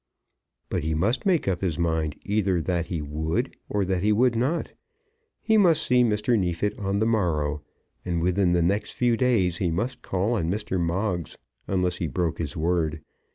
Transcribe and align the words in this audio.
But 0.71 0.81
he 0.81 0.95
must 0.95 1.27
make 1.27 1.47
up 1.47 1.61
his 1.61 1.77
mind 1.77 2.15
either 2.25 2.59
that 2.59 2.87
he 2.87 3.03
would 3.03 3.55
or 3.69 3.85
that 3.85 4.01
he 4.01 4.11
would 4.11 4.35
not. 4.35 4.73
He 5.43 5.57
must 5.57 5.85
see 5.85 6.03
Mr. 6.03 6.35
Neefit 6.39 6.73
on 6.79 6.97
the 6.97 7.05
morrow; 7.05 7.61
and 8.03 8.19
within 8.19 8.53
the 8.53 8.63
next 8.63 8.93
few 8.93 9.15
days 9.15 9.57
he 9.59 9.69
must 9.69 10.01
call 10.01 10.33
on 10.33 10.49
Mr. 10.49 10.79
Moggs, 10.79 11.37
unless 11.67 11.97
he 11.97 12.07
broke 12.07 12.39
his 12.39 12.57
word. 12.57 13.03